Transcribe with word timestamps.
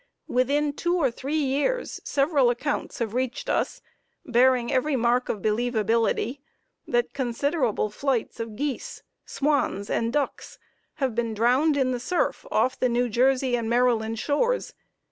Within 0.27 0.73
two 0.73 0.95
or 0.97 1.11
three 1.11 1.35
years 1.37 2.01
several 2.03 2.49
accounts 2.49 2.97
have 2.97 3.13
reached 3.13 3.49
us, 3.51 3.83
bearing 4.25 4.73
every 4.73 4.95
mark 4.95 5.29
of 5.29 5.43
believability, 5.43 6.39
that 6.87 7.13
considerable 7.13 7.91
flights 7.91 8.39
of 8.39 8.55
geese, 8.55 9.03
swans 9.27 9.91
and 9.91 10.11
ducks 10.11 10.57
have 10.95 11.13
been 11.13 11.35
drowned 11.35 11.77
in 11.77 11.91
the 11.91 11.99
surf 11.99 12.47
off 12.49 12.79
the 12.79 12.89
New 12.89 13.09
Jersey 13.09 13.55
and 13.55 13.69
Maryland 13.69 14.17
shores. 14.17 14.73